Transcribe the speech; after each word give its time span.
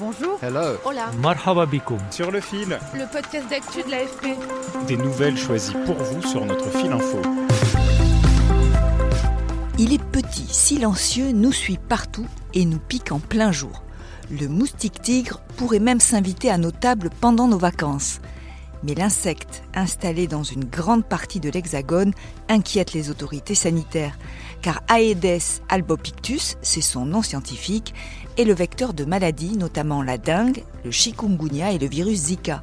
Bonjour. 0.00 0.38
Hello. 0.42 0.78
Hola. 0.86 1.10
Marhaba 1.18 1.66
bikoum. 1.66 1.98
Sur 2.10 2.30
le 2.30 2.40
fil. 2.40 2.78
Le 2.94 3.12
podcast 3.12 3.50
d'actu 3.50 3.82
de 3.82 3.90
l'AFP. 3.90 4.28
Des 4.86 4.96
nouvelles 4.96 5.36
choisies 5.36 5.74
pour 5.84 5.96
vous 5.96 6.22
sur 6.22 6.46
notre 6.46 6.70
fil 6.70 6.90
info. 6.90 7.20
Il 9.78 9.92
est 9.92 10.02
petit, 10.02 10.46
silencieux, 10.46 11.32
nous 11.32 11.52
suit 11.52 11.76
partout 11.76 12.26
et 12.54 12.64
nous 12.64 12.78
pique 12.78 13.12
en 13.12 13.18
plein 13.18 13.52
jour. 13.52 13.82
Le 14.30 14.48
moustique 14.48 15.02
tigre 15.02 15.42
pourrait 15.58 15.80
même 15.80 16.00
s'inviter 16.00 16.50
à 16.50 16.56
nos 16.56 16.70
tables 16.70 17.10
pendant 17.20 17.46
nos 17.46 17.58
vacances. 17.58 18.22
Mais 18.82 18.94
l'insecte, 18.94 19.62
installé 19.74 20.26
dans 20.26 20.44
une 20.44 20.64
grande 20.64 21.04
partie 21.04 21.40
de 21.40 21.50
l'Hexagone, 21.50 22.14
inquiète 22.48 22.94
les 22.94 23.10
autorités 23.10 23.54
sanitaires, 23.54 24.16
car 24.62 24.82
Aedes 24.88 25.62
albopictus, 25.68 26.56
c'est 26.62 26.80
son 26.80 27.06
nom 27.06 27.22
scientifique, 27.22 27.94
est 28.36 28.44
le 28.44 28.54
vecteur 28.54 28.94
de 28.94 29.04
maladies, 29.04 29.56
notamment 29.56 30.02
la 30.02 30.18
dengue, 30.18 30.64
le 30.84 30.90
chikungunya 30.90 31.72
et 31.72 31.78
le 31.78 31.88
virus 31.88 32.18
Zika. 32.18 32.62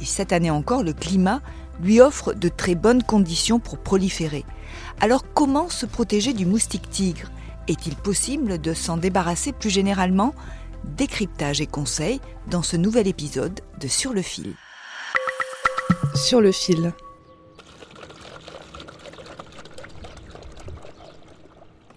Et 0.00 0.04
cette 0.04 0.32
année 0.32 0.50
encore, 0.50 0.82
le 0.82 0.92
climat 0.92 1.40
lui 1.80 2.00
offre 2.00 2.34
de 2.34 2.48
très 2.48 2.74
bonnes 2.74 3.02
conditions 3.02 3.58
pour 3.58 3.78
proliférer. 3.78 4.44
Alors 5.00 5.24
comment 5.34 5.68
se 5.68 5.86
protéger 5.86 6.32
du 6.32 6.46
moustique 6.46 6.88
tigre? 6.90 7.30
Est-il 7.68 7.96
possible 7.96 8.60
de 8.60 8.74
s'en 8.74 8.96
débarrasser 8.96 9.52
plus 9.52 9.70
généralement? 9.70 10.34
Décryptage 10.84 11.60
et 11.60 11.66
conseils 11.66 12.20
dans 12.50 12.62
ce 12.62 12.76
nouvel 12.76 13.08
épisode 13.08 13.60
de 13.80 13.88
Sur 13.88 14.12
le 14.12 14.22
fil. 14.22 14.54
Sur 16.14 16.40
le 16.40 16.52
fil. 16.52 16.92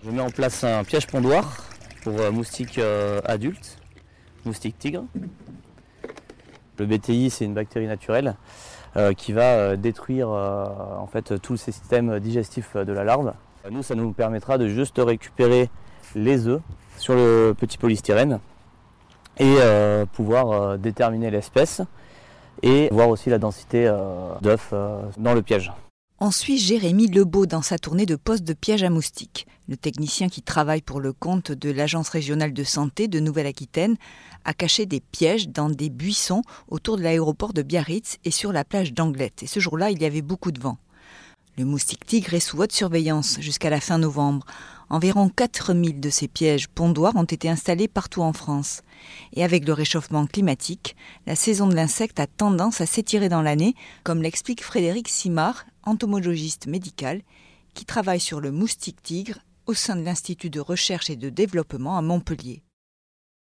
Je 0.07 0.13
mets 0.13 0.21
en 0.21 0.29
place 0.29 0.63
un 0.63 0.85
piège 0.85 1.05
pondoir 1.05 1.57
pour 2.01 2.17
euh, 2.17 2.31
moustiques 2.31 2.77
euh, 2.77 3.19
adultes, 3.25 3.77
moustiques 4.45 4.79
tigres. 4.79 5.03
Le 6.77 6.85
BTI, 6.85 7.29
c'est 7.29 7.43
une 7.43 7.53
bactérie 7.53 7.87
naturelle 7.87 8.35
euh, 8.95 9.11
qui 9.11 9.33
va 9.33 9.75
détruire 9.75 10.29
en 10.29 11.07
fait 11.07 11.41
tout 11.41 11.53
le 11.53 11.57
système 11.57 12.21
digestif 12.21 12.77
de 12.77 12.93
la 12.93 13.03
larve. 13.03 13.33
Nous, 13.69 13.83
ça 13.83 13.95
nous 13.95 14.13
permettra 14.13 14.57
de 14.57 14.69
juste 14.69 14.97
récupérer 14.97 15.69
les 16.15 16.47
œufs 16.47 16.61
sur 16.97 17.13
le 17.13 17.53
petit 17.57 17.77
polystyrène 17.77 18.39
et 19.39 19.57
pouvoir 20.13 20.77
déterminer 20.77 21.31
l'espèce 21.31 21.81
et 22.61 22.87
voir 22.93 23.09
aussi 23.09 23.29
la 23.29 23.39
densité 23.39 23.93
d'œufs 24.41 24.73
dans 25.17 25.33
le 25.33 25.41
piège. 25.41 25.73
On 26.19 26.31
suit 26.31 26.57
Jérémy 26.57 27.05
Lebeau 27.05 27.45
dans 27.45 27.61
sa 27.61 27.77
tournée 27.77 28.07
de 28.07 28.15
poste 28.15 28.43
de 28.43 28.53
piège 28.53 28.81
à 28.81 28.89
moustiques. 28.89 29.45
Le 29.69 29.77
technicien 29.77 30.29
qui 30.29 30.41
travaille 30.41 30.81
pour 30.81 30.99
le 30.99 31.13
compte 31.13 31.51
de 31.51 31.69
l'Agence 31.69 32.09
régionale 32.09 32.53
de 32.53 32.63
santé 32.63 33.07
de 33.07 33.19
Nouvelle-Aquitaine 33.19 33.97
a 34.43 34.55
caché 34.55 34.87
des 34.87 34.99
pièges 34.99 35.47
dans 35.47 35.69
des 35.69 35.91
buissons 35.91 36.41
autour 36.69 36.97
de 36.97 37.03
l'aéroport 37.03 37.53
de 37.53 37.61
Biarritz 37.61 38.17
et 38.25 38.31
sur 38.31 38.51
la 38.51 38.65
plage 38.65 38.93
d'Anglette. 38.93 39.43
Et 39.43 39.47
ce 39.47 39.59
jour-là, 39.59 39.91
il 39.91 40.01
y 40.01 40.05
avait 40.05 40.23
beaucoup 40.23 40.51
de 40.51 40.59
vent. 40.59 40.79
Le 41.55 41.65
moustique 41.65 42.05
tigre 42.05 42.33
est 42.33 42.39
sous 42.39 42.57
haute 42.57 42.71
surveillance 42.71 43.37
jusqu'à 43.39 43.69
la 43.69 43.79
fin 43.79 43.99
novembre. 43.99 44.45
Environ 44.89 45.29
4000 45.29 45.99
de 45.99 46.09
ces 46.09 46.27
pièges 46.27 46.67
pondoirs 46.67 47.15
ont 47.15 47.25
été 47.25 47.47
installés 47.47 47.87
partout 47.87 48.21
en 48.21 48.33
France. 48.33 48.81
Et 49.33 49.43
avec 49.43 49.67
le 49.67 49.73
réchauffement 49.73 50.25
climatique, 50.25 50.95
la 51.27 51.35
saison 51.35 51.67
de 51.67 51.75
l'insecte 51.75 52.19
a 52.19 52.25
tendance 52.25 52.81
à 52.81 52.87
s'étirer 52.87 53.29
dans 53.29 53.41
l'année, 53.43 53.75
comme 54.03 54.23
l'explique 54.23 54.63
Frédéric 54.63 55.09
Simard, 55.09 55.65
entomologiste 55.87 56.67
médical, 56.67 57.21
qui 57.73 57.85
travaille 57.85 58.19
sur 58.19 58.39
le 58.39 58.51
moustique 58.51 59.01
tigre 59.01 59.39
au 59.65 59.73
sein 59.73 59.95
de 59.95 60.03
l'Institut 60.03 60.49
de 60.49 60.59
recherche 60.59 61.09
et 61.09 61.15
de 61.15 61.29
développement 61.29 61.97
à 61.97 62.01
Montpellier. 62.01 62.61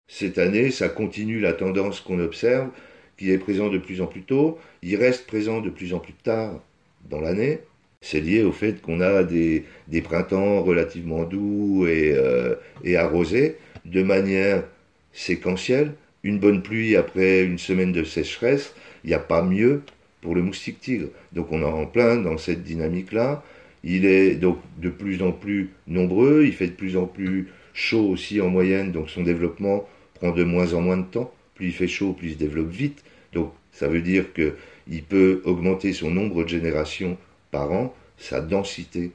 Cette 0.08 0.38
année, 0.38 0.72
ça 0.72 0.90
continue 0.90 1.40
la 1.40 1.54
tendance 1.54 2.00
qu'on 2.00 2.20
observe, 2.20 2.70
qui 3.18 3.32
est 3.32 3.38
présent 3.38 3.70
de 3.70 3.78
plus 3.78 4.02
en 4.02 4.08
plus 4.08 4.24
tôt, 4.24 4.60
il 4.82 4.96
reste 4.98 5.26
présent 5.26 5.62
de 5.62 5.70
plus 5.70 5.94
en 5.94 6.00
plus 6.00 6.14
tard 6.14 6.62
dans 7.10 7.22
l'année. 7.22 7.62
C'est 8.02 8.20
lié 8.20 8.44
au 8.44 8.52
fait 8.52 8.82
qu'on 8.82 9.02
a 9.02 9.24
des, 9.24 9.66
printemps 10.04 10.62
relativement 10.62 11.24
doux 11.24 11.88
et, 11.88 12.14
euh, 12.14 12.56
et, 12.84 12.98
arrosés, 12.98 13.58
de 13.86 14.04
manière 14.04 14.64
séquentielle. 15.12 15.94
Une 16.24 16.40
bonne 16.40 16.62
pluie 16.62 16.96
après 16.96 17.44
une 17.44 17.58
semaine 17.58 17.92
de 17.92 18.04
sécheresse, 18.04 18.76
il 19.04 19.08
n'y 19.08 19.14
a 19.14 19.20
pas 19.20 19.42
mieux 19.42 19.82
pour 20.25 20.34
le 20.34 20.41
moustique 20.41 20.80
tigre. 20.81 21.09
Donc 21.34 21.52
on 21.52 21.62
est 21.62 21.66
en 21.66 21.86
plein 21.86 22.18
dans 22.18 22.40
cette 22.40 22.63
dynamique-là. 22.63 23.44
Il 23.84 24.06
est 24.06 24.34
donc 24.34 24.58
de 24.80 24.90
plus 24.90 25.22
en 25.22 25.31
plus 25.31 25.69
nombreux, 25.86 26.46
il 26.46 26.53
fait 26.53 26.66
de 26.66 26.74
plus 26.74 26.97
en 26.97 27.06
plus 27.06 27.50
chaud 27.74 28.09
aussi 28.09 28.41
en 28.41 28.50
moyenne, 28.50 28.91
donc 28.91 29.12
son 29.12 29.22
développement 29.22 29.88
prend 30.16 30.31
de 30.31 30.44
moins 30.44 30.74
en 30.74 30.81
moins 30.81 30.97
de 30.97 31.03
temps. 31.03 31.31
Plus 31.53 31.68
il 31.68 31.74
fait 31.74 31.88
chaud, 31.88 32.14
plus 32.14 32.30
il 32.30 32.34
se 32.34 32.40
développe 32.40 32.72
vite. 32.72 33.03
Donc 33.34 33.53
ça 33.72 33.88
veut 33.88 34.02
dire 34.02 34.34
qu'il 34.34 35.03
peut 35.03 35.44
augmenter 35.46 35.94
son 35.94 36.09
nombre 36.09 36.44
de 36.44 36.50
générations 36.50 37.18
par 37.52 37.72
an, 37.72 37.94
sa 38.18 38.41
densité 38.41 39.12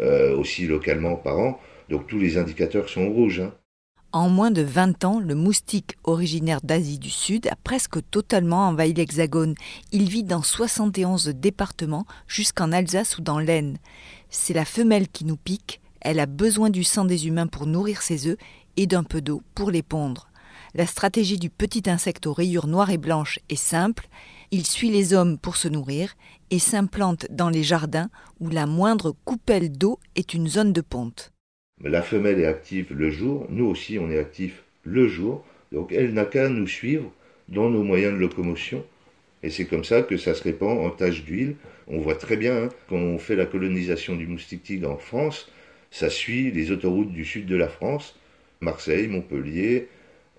euh, 0.00 0.36
aussi 0.36 0.66
localement 0.66 1.14
par 1.14 1.38
an. 1.38 1.60
Donc 1.88 2.08
tous 2.08 2.18
les 2.18 2.36
indicateurs 2.36 2.88
sont 2.88 3.08
rouges. 3.08 3.40
Hein. 3.40 3.54
En 4.18 4.28
moins 4.28 4.50
de 4.50 4.62
20 4.62 5.04
ans, 5.04 5.20
le 5.20 5.36
moustique 5.36 5.96
originaire 6.02 6.58
d'Asie 6.60 6.98
du 6.98 7.08
Sud 7.08 7.46
a 7.46 7.54
presque 7.54 8.00
totalement 8.10 8.66
envahi 8.66 8.92
l'Hexagone. 8.92 9.54
Il 9.92 10.08
vit 10.08 10.24
dans 10.24 10.42
71 10.42 11.28
départements 11.28 12.04
jusqu'en 12.26 12.72
Alsace 12.72 13.16
ou 13.18 13.20
dans 13.20 13.38
l'Aisne. 13.38 13.76
C'est 14.28 14.54
la 14.54 14.64
femelle 14.64 15.06
qui 15.06 15.24
nous 15.24 15.36
pique. 15.36 15.80
Elle 16.00 16.18
a 16.18 16.26
besoin 16.26 16.68
du 16.68 16.82
sang 16.82 17.04
des 17.04 17.28
humains 17.28 17.46
pour 17.46 17.66
nourrir 17.66 18.02
ses 18.02 18.26
œufs 18.26 18.38
et 18.76 18.88
d'un 18.88 19.04
peu 19.04 19.20
d'eau 19.20 19.40
pour 19.54 19.70
les 19.70 19.84
pondre. 19.84 20.26
La 20.74 20.88
stratégie 20.88 21.38
du 21.38 21.48
petit 21.48 21.88
insecte 21.88 22.26
aux 22.26 22.32
rayures 22.32 22.66
noires 22.66 22.90
et 22.90 22.98
blanches 22.98 23.38
est 23.48 23.54
simple. 23.54 24.08
Il 24.50 24.66
suit 24.66 24.90
les 24.90 25.14
hommes 25.14 25.38
pour 25.38 25.56
se 25.56 25.68
nourrir 25.68 26.14
et 26.50 26.58
s'implante 26.58 27.26
dans 27.30 27.50
les 27.50 27.62
jardins 27.62 28.10
où 28.40 28.48
la 28.48 28.66
moindre 28.66 29.14
coupelle 29.24 29.70
d'eau 29.70 30.00
est 30.16 30.34
une 30.34 30.48
zone 30.48 30.72
de 30.72 30.80
ponte. 30.80 31.30
La 31.84 32.02
femelle 32.02 32.40
est 32.40 32.46
active 32.46 32.88
le 32.90 33.10
jour, 33.10 33.46
nous 33.50 33.66
aussi 33.66 33.98
on 33.98 34.10
est 34.10 34.18
actifs 34.18 34.64
le 34.82 35.06
jour, 35.06 35.44
donc 35.70 35.92
elle 35.92 36.12
n'a 36.12 36.24
qu'à 36.24 36.48
nous 36.48 36.66
suivre 36.66 37.12
dans 37.48 37.70
nos 37.70 37.84
moyens 37.84 38.14
de 38.14 38.18
locomotion. 38.18 38.84
Et 39.44 39.50
c'est 39.50 39.66
comme 39.66 39.84
ça 39.84 40.02
que 40.02 40.16
ça 40.16 40.34
se 40.34 40.42
répand 40.42 40.84
en 40.84 40.90
taches 40.90 41.24
d'huile. 41.24 41.54
On 41.86 42.00
voit 42.00 42.16
très 42.16 42.36
bien, 42.36 42.64
hein, 42.64 42.68
quand 42.88 42.96
on 42.96 43.18
fait 43.18 43.36
la 43.36 43.46
colonisation 43.46 44.16
du 44.16 44.26
moustique 44.26 44.64
tigre 44.64 44.90
en 44.90 44.98
France, 44.98 45.48
ça 45.92 46.10
suit 46.10 46.50
les 46.50 46.72
autoroutes 46.72 47.12
du 47.12 47.24
sud 47.24 47.46
de 47.46 47.56
la 47.56 47.68
France, 47.68 48.18
Marseille, 48.60 49.06
Montpellier, 49.06 49.86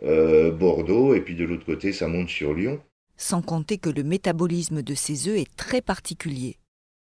euh, 0.03 0.51
Bordeaux, 0.51 1.13
et 1.13 1.21
puis 1.21 1.35
de 1.35 1.45
l'autre 1.45 1.65
côté 1.65 1.93
ça 1.93 2.09
monte 2.09 2.29
sur 2.29 2.53
Lyon. 2.53 2.81
Sans 3.15 3.41
compter 3.41 3.77
que 3.77 3.89
le 3.89 4.03
métabolisme 4.03 4.81
de 4.81 4.93
ces 4.93 5.29
œufs 5.29 5.39
est 5.39 5.55
très 5.55 5.81
particulier. 5.81 6.58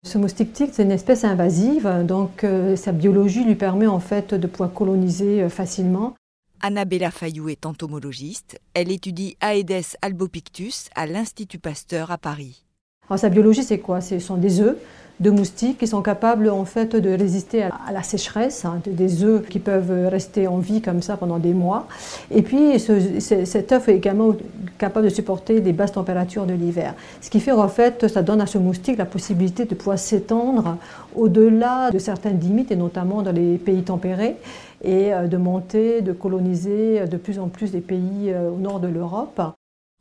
Ce 0.07 0.19
moustique 0.19 0.53
tigre, 0.53 0.71
c'est 0.73 0.85
une 0.85 0.93
espèce 0.93 1.25
invasive, 1.25 1.91
donc 2.05 2.45
euh, 2.45 2.77
sa 2.77 2.93
biologie 2.93 3.43
lui 3.43 3.57
permet 3.57 3.89
en 3.89 3.99
fait 3.99 4.35
de 4.35 4.47
pouvoir 4.47 4.73
coloniser 4.73 5.43
euh, 5.43 5.49
facilement. 5.49 6.15
Annabella 6.63 7.11
Fayou 7.11 7.49
est 7.49 7.67
entomologiste. 7.67 8.61
Elle 8.73 8.93
étudie 8.93 9.37
Aedes 9.43 9.97
albopictus 10.03 10.91
à 10.95 11.07
l'Institut 11.07 11.59
Pasteur 11.59 12.13
à 12.13 12.19
Paris. 12.19 12.63
Alors, 13.09 13.19
sa 13.19 13.31
biologie, 13.31 13.65
c'est 13.65 13.81
quoi? 13.81 14.01
Ce 14.01 14.21
sont 14.21 14.37
des 14.37 14.61
œufs. 14.61 14.77
De 15.21 15.31
moustiques 15.31 15.79
qui 15.79 15.87
sont 15.87 16.03
capables 16.03 16.51
en 16.51 16.65
fait 16.65 16.95
de 16.95 17.11
résister 17.11 17.63
à 17.63 17.93
la 17.93 18.03
sécheresse, 18.03 18.65
hein, 18.65 18.81
des 18.87 19.25
œufs 19.25 19.47
qui 19.49 19.59
peuvent 19.59 20.09
rester 20.09 20.47
en 20.47 20.59
vie 20.59 20.83
comme 20.83 21.03
ça 21.03 21.17
pendant 21.17 21.39
des 21.39 21.55
mois. 21.55 21.87
Et 22.31 22.43
puis 22.43 22.79
cet 22.79 23.73
œuf 23.73 23.89
est 23.89 23.97
également 23.97 24.35
capable 24.79 25.07
de 25.07 25.11
supporter 25.11 25.61
des 25.61 25.73
basses 25.73 25.93
températures 25.93 26.47
de 26.47 26.53
l'hiver. 26.53 26.95
Ce 27.21 27.31
qui 27.31 27.41
fait 27.41 27.53
en 27.53 27.69
fait, 27.69 28.09
ça 28.09 28.23
donne 28.23 28.41
à 28.41 28.47
ce 28.47 28.59
moustique 28.59 28.99
la 28.99 29.07
possibilité 29.07 29.65
de 29.65 29.75
pouvoir 29.75 29.99
s'étendre 29.99 30.77
au-delà 31.15 31.91
de 31.91 31.99
certaines 31.99 32.39
limites, 32.39 32.71
et 32.71 32.77
notamment 32.77 33.23
dans 33.23 33.33
les 33.33 33.57
pays 33.57 33.83
tempérés, 33.83 34.37
et 34.85 35.13
euh, 35.13 35.27
de 35.27 35.37
monter, 35.37 36.03
de 36.03 36.13
coloniser 36.13 37.07
de 37.07 37.17
plus 37.17 37.39
en 37.39 37.49
plus 37.49 37.73
des 37.73 37.81
pays 37.81 38.29
euh, 38.29 38.51
au 38.51 38.59
nord 38.59 38.81
de 38.81 38.89
l'Europe. 38.89 39.41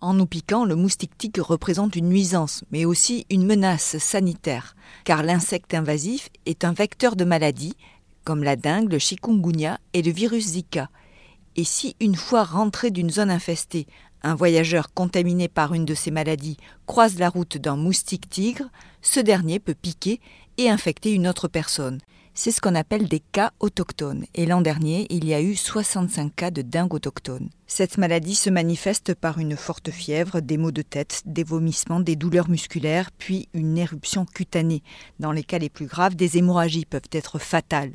En 0.02 0.14
nous 0.14 0.26
piquant, 0.26 0.66
le 0.66 0.76
moustique 0.76 1.18
tigre 1.18 1.46
représente 1.46 1.96
une 1.96 2.10
nuisance, 2.10 2.64
mais 2.70 2.84
aussi 2.84 3.26
une 3.30 3.46
menace 3.46 3.98
sanitaire, 3.98 4.76
car 5.06 5.24
l'insecte 5.24 5.74
invasif 5.74 6.30
est 6.46 6.66
un 6.66 6.74
vecteur 6.74 7.16
de 7.16 7.24
maladies, 7.24 7.76
comme 8.26 8.44
la 8.44 8.58
dengue, 8.58 8.92
le 8.92 9.00
chikungunya 9.00 9.80
et 9.94 10.02
le 10.02 10.12
virus 10.12 10.48
Zika. 10.48 10.90
Et 11.56 11.64
si 11.64 11.96
une 12.02 12.16
fois 12.16 12.44
rentré 12.44 12.92
d'une 12.92 13.10
zone 13.10 13.32
infestée, 13.32 13.88
un 14.22 14.36
voyageur 14.36 14.94
contaminé 14.94 15.48
par 15.48 15.74
une 15.74 15.86
de 15.86 15.94
ces 15.94 16.12
maladies 16.12 16.58
croise 16.88 17.18
la 17.18 17.30
route 17.30 17.58
d'un 17.58 17.78
moustique 17.78 18.30
tigre, 18.30 18.66
ce 19.02 19.22
dernier 19.22 19.60
peut 19.60 19.76
piquer 19.76 20.20
et 20.58 20.70
infecter 20.70 21.14
une 21.14 21.28
autre 21.28 21.48
personne. 21.48 22.00
C'est 22.38 22.52
ce 22.52 22.60
qu'on 22.60 22.76
appelle 22.76 23.08
des 23.08 23.22
cas 23.22 23.54
autochtones. 23.62 24.26
Et 24.34 24.46
l'an 24.46 24.60
dernier, 24.60 25.08
il 25.10 25.24
y 25.24 25.34
a 25.34 25.42
eu 25.42 25.56
65 25.56 26.36
cas 26.36 26.52
de 26.52 26.62
dingue 26.62 26.94
autochtone. 26.94 27.50
Cette 27.66 27.98
maladie 27.98 28.36
se 28.36 28.50
manifeste 28.50 29.14
par 29.14 29.40
une 29.40 29.56
forte 29.56 29.90
fièvre, 29.90 30.42
des 30.42 30.58
maux 30.58 30.74
de 30.74 30.82
tête, 30.82 31.22
des 31.26 31.46
vomissements, 31.46 32.02
des 32.02 32.18
douleurs 32.18 32.50
musculaires, 32.50 33.10
puis 33.18 33.48
une 33.54 33.78
éruption 33.78 34.26
cutanée. 34.26 34.84
Dans 35.18 35.32
les 35.32 35.46
cas 35.46 35.60
les 35.60 35.70
plus 35.70 35.86
graves, 35.86 36.18
des 36.18 36.38
hémorragies 36.38 36.84
peuvent 36.84 37.10
être 37.14 37.40
fatales. 37.40 37.94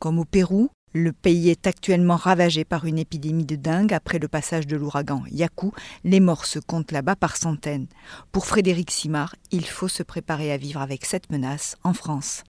Comme 0.00 0.18
au 0.18 0.24
Pérou, 0.24 0.68
le 0.92 1.12
pays 1.12 1.50
est 1.50 1.68
actuellement 1.68 2.16
ravagé 2.16 2.64
par 2.64 2.86
une 2.86 2.98
épidémie 2.98 3.46
de 3.46 3.54
dingue 3.54 3.94
après 3.94 4.18
le 4.18 4.26
passage 4.26 4.66
de 4.66 4.76
l'ouragan 4.76 5.22
Yaku. 5.30 5.70
Les 6.02 6.18
morts 6.18 6.46
se 6.46 6.58
comptent 6.58 6.90
là-bas 6.90 7.14
par 7.14 7.36
centaines. 7.36 7.86
Pour 8.32 8.46
Frédéric 8.46 8.90
Simard, 8.90 9.36
il 9.52 9.64
faut 9.64 9.88
se 9.88 10.02
préparer 10.02 10.50
à 10.50 10.56
vivre 10.56 10.80
avec 10.80 11.04
cette 11.04 11.30
menace 11.30 11.76
en 11.84 11.94
France. 11.94 12.42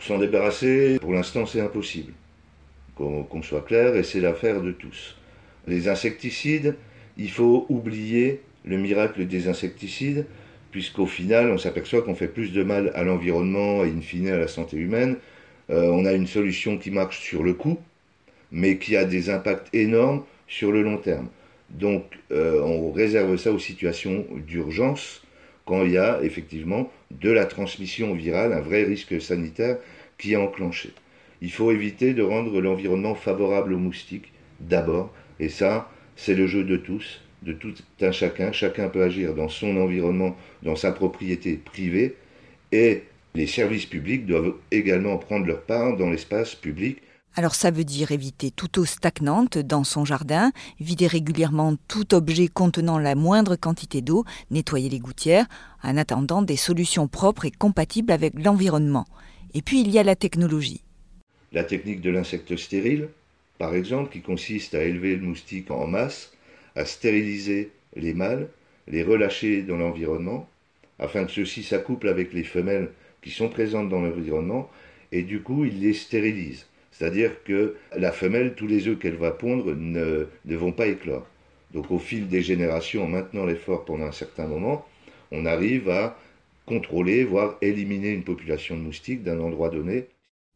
S'en 0.00 0.18
débarrasser, 0.18 0.98
pour 0.98 1.12
l'instant, 1.12 1.44
c'est 1.44 1.60
impossible. 1.60 2.12
Qu'on 2.96 3.42
soit 3.42 3.62
clair, 3.62 3.96
et 3.96 4.02
c'est 4.02 4.20
l'affaire 4.20 4.60
de 4.60 4.72
tous. 4.72 5.16
Les 5.66 5.88
insecticides, 5.88 6.76
il 7.16 7.30
faut 7.30 7.66
oublier 7.68 8.40
le 8.64 8.76
miracle 8.78 9.26
des 9.26 9.48
insecticides, 9.48 10.26
puisqu'au 10.70 11.06
final, 11.06 11.50
on 11.50 11.58
s'aperçoit 11.58 12.02
qu'on 12.02 12.14
fait 12.14 12.28
plus 12.28 12.52
de 12.52 12.62
mal 12.62 12.92
à 12.94 13.04
l'environnement 13.04 13.84
et 13.84 13.88
in 13.88 14.00
fine 14.00 14.28
à 14.28 14.38
la 14.38 14.48
santé 14.48 14.76
humaine. 14.76 15.16
Euh, 15.70 15.88
on 15.88 16.04
a 16.04 16.12
une 16.12 16.26
solution 16.26 16.78
qui 16.78 16.90
marche 16.90 17.20
sur 17.20 17.42
le 17.42 17.54
coup, 17.54 17.78
mais 18.52 18.78
qui 18.78 18.96
a 18.96 19.04
des 19.04 19.30
impacts 19.30 19.74
énormes 19.74 20.24
sur 20.48 20.72
le 20.72 20.82
long 20.82 20.96
terme. 20.96 21.28
Donc, 21.70 22.04
euh, 22.32 22.60
on 22.62 22.90
réserve 22.90 23.36
ça 23.36 23.52
aux 23.52 23.58
situations 23.58 24.26
d'urgence 24.46 25.22
quand 25.70 25.84
il 25.84 25.92
y 25.92 25.98
a 25.98 26.18
effectivement 26.24 26.90
de 27.12 27.30
la 27.30 27.46
transmission 27.46 28.12
virale, 28.12 28.52
un 28.52 28.60
vrai 28.60 28.82
risque 28.82 29.20
sanitaire 29.20 29.78
qui 30.18 30.32
est 30.32 30.36
enclenché. 30.36 30.90
Il 31.42 31.52
faut 31.52 31.70
éviter 31.70 32.12
de 32.12 32.24
rendre 32.24 32.60
l'environnement 32.60 33.14
favorable 33.14 33.74
aux 33.74 33.78
moustiques 33.78 34.32
d'abord, 34.58 35.14
et 35.38 35.48
ça, 35.48 35.88
c'est 36.16 36.34
le 36.34 36.48
jeu 36.48 36.64
de 36.64 36.76
tous, 36.76 37.20
de 37.44 37.52
tout 37.52 37.72
un 38.00 38.10
chacun. 38.10 38.50
Chacun 38.50 38.88
peut 38.88 39.04
agir 39.04 39.32
dans 39.32 39.48
son 39.48 39.76
environnement, 39.76 40.36
dans 40.64 40.74
sa 40.74 40.90
propriété 40.90 41.54
privée, 41.54 42.16
et 42.72 43.04
les 43.36 43.46
services 43.46 43.86
publics 43.86 44.26
doivent 44.26 44.54
également 44.72 45.18
prendre 45.18 45.46
leur 45.46 45.62
part 45.62 45.96
dans 45.96 46.10
l'espace 46.10 46.56
public 46.56 46.98
alors 47.36 47.54
ça 47.54 47.70
veut 47.70 47.84
dire 47.84 48.10
éviter 48.10 48.50
toute 48.50 48.78
eau 48.78 48.84
stagnante 48.84 49.56
dans 49.58 49.84
son 49.84 50.04
jardin, 50.04 50.52
vider 50.80 51.06
régulièrement 51.06 51.76
tout 51.88 52.14
objet 52.14 52.48
contenant 52.48 52.98
la 52.98 53.14
moindre 53.14 53.56
quantité 53.56 54.02
d'eau, 54.02 54.24
nettoyer 54.50 54.88
les 54.88 54.98
gouttières, 54.98 55.46
en 55.82 55.96
attendant 55.96 56.42
des 56.42 56.56
solutions 56.56 57.08
propres 57.08 57.44
et 57.44 57.50
compatibles 57.50 58.12
avec 58.12 58.34
l'environnement. 58.42 59.06
Et 59.54 59.62
puis 59.62 59.80
il 59.80 59.90
y 59.90 59.98
a 59.98 60.02
la 60.02 60.16
technologie. 60.16 60.82
La 61.52 61.64
technique 61.64 62.00
de 62.00 62.10
l'insecte 62.10 62.56
stérile, 62.56 63.08
par 63.58 63.74
exemple, 63.74 64.10
qui 64.10 64.22
consiste 64.22 64.74
à 64.74 64.82
élever 64.82 65.16
le 65.16 65.22
moustique 65.22 65.70
en 65.70 65.86
masse, 65.86 66.32
à 66.76 66.84
stériliser 66.84 67.70
les 67.94 68.14
mâles, 68.14 68.48
les 68.88 69.02
relâcher 69.02 69.62
dans 69.62 69.76
l'environnement, 69.76 70.48
afin 70.98 71.24
que 71.24 71.32
ceux-ci 71.32 71.62
s'accouplent 71.62 72.08
avec 72.08 72.32
les 72.32 72.44
femelles 72.44 72.90
qui 73.22 73.30
sont 73.30 73.48
présentes 73.48 73.88
dans 73.88 74.00
l'environnement, 74.00 74.70
et 75.12 75.22
du 75.22 75.42
coup 75.42 75.64
ils 75.64 75.80
les 75.80 75.94
stérilisent. 75.94 76.66
C'est-à-dire 77.00 77.42
que 77.44 77.76
la 77.96 78.12
femelle, 78.12 78.54
tous 78.54 78.66
les 78.66 78.86
œufs 78.86 78.98
qu'elle 78.98 79.16
va 79.16 79.30
pondre 79.30 79.74
ne, 79.74 80.26
vont 80.44 80.72
pas 80.72 80.86
éclore. 80.86 81.26
Donc 81.72 81.90
au 81.90 81.98
fil 81.98 82.28
des 82.28 82.42
générations, 82.42 83.04
en 83.04 83.08
maintenant 83.08 83.46
l'effort 83.46 83.86
pendant 83.86 84.04
un 84.04 84.12
certain 84.12 84.46
moment, 84.46 84.84
on 85.32 85.46
arrive 85.46 85.88
à 85.88 86.18
contrôler, 86.66 87.24
voire 87.24 87.56
éliminer 87.62 88.10
une 88.10 88.22
population 88.22 88.76
de 88.76 88.82
moustiques 88.82 89.22
d'un 89.22 89.40
endroit 89.40 89.70
donné. 89.70 90.08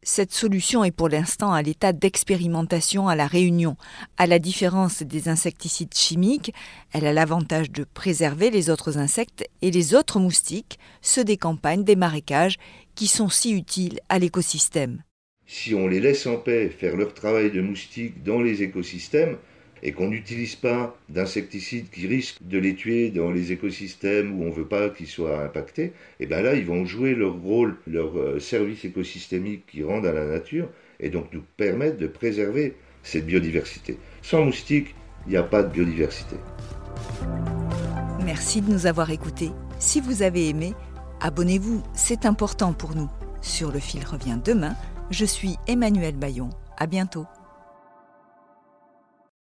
Cette 0.03 0.33
solution 0.33 0.83
est 0.83 0.91
pour 0.91 1.09
l'instant 1.09 1.51
à 1.51 1.63
l'état 1.63 1.93
d'expérimentation 1.93 3.07
à 3.07 3.15
La 3.15 3.25
Réunion. 3.25 3.75
À 4.17 4.27
la 4.27 4.37
différence 4.37 5.01
des 5.01 5.29
insecticides 5.29 5.95
chimiques, 5.95 6.53
elle 6.93 7.07
a 7.07 7.13
l'avantage 7.13 7.71
de 7.71 7.85
préserver 7.85 8.51
les 8.51 8.69
autres 8.69 8.99
insectes 8.99 9.49
et 9.63 9.71
les 9.71 9.95
autres 9.95 10.19
moustiques, 10.19 10.77
ceux 11.01 11.23
des 11.23 11.37
campagnes, 11.37 11.83
des 11.83 11.95
marécages, 11.95 12.57
qui 12.93 13.07
sont 13.07 13.29
si 13.29 13.51
utiles 13.51 13.99
à 14.09 14.19
l'écosystème 14.19 15.01
si 15.47 15.75
on 15.75 15.87
les 15.87 15.99
laisse 15.99 16.25
en 16.25 16.37
paix 16.37 16.69
faire 16.69 16.95
leur 16.95 17.13
travail 17.13 17.51
de 17.51 17.61
moustiques 17.61 18.23
dans 18.23 18.41
les 18.41 18.63
écosystèmes, 18.63 19.37
et 19.83 19.91
qu'on 19.91 20.09
n'utilise 20.09 20.55
pas 20.55 20.97
d'insecticides 21.09 21.89
qui 21.91 22.07
risquent 22.07 22.41
de 22.41 22.57
les 22.57 22.73
tuer 22.73 23.11
dans 23.11 23.29
les 23.29 23.51
écosystèmes 23.51 24.39
où 24.39 24.43
on 24.43 24.49
ne 24.49 24.53
veut 24.53 24.65
pas 24.65 24.89
qu'ils 24.89 25.07
soient 25.07 25.43
impactés, 25.43 25.83
et 25.83 25.91
eh 26.21 26.25
bien 26.25 26.41
là, 26.41 26.55
ils 26.55 26.65
vont 26.65 26.85
jouer 26.85 27.13
leur 27.13 27.35
rôle, 27.35 27.77
leur 27.85 28.17
euh, 28.17 28.39
service 28.39 28.83
écosystémique 28.83 29.65
qui 29.67 29.83
rendent 29.83 30.07
à 30.07 30.13
la 30.13 30.25
nature, 30.25 30.69
et 30.99 31.09
donc 31.09 31.27
nous 31.33 31.43
permettre 31.57 31.97
de 31.97 32.07
préserver 32.07 32.73
cette 33.03 33.27
biodiversité. 33.27 33.99
Sans 34.23 34.43
moustiques, 34.43 34.95
il 35.27 35.31
n'y 35.31 35.37
a 35.37 35.43
pas 35.43 35.61
de 35.61 35.71
biodiversité. 35.71 36.37
Merci 38.23 38.61
de 38.61 38.71
nous 38.71 38.87
avoir 38.87 39.11
écoutés. 39.11 39.51
Si 39.77 40.01
vous 40.01 40.23
avez 40.23 40.49
aimé, 40.49 40.73
abonnez-vous, 41.21 41.83
c'est 41.93 42.25
important 42.25 42.73
pour 42.73 42.95
nous. 42.95 43.09
Sur 43.41 43.71
le 43.71 43.79
fil 43.79 44.03
revient 44.03 44.39
demain 44.43 44.75
je 45.11 45.25
suis 45.25 45.57
Emmanuel 45.67 46.15
Bayon. 46.15 46.49
À 46.77 46.87
bientôt. 46.87 47.25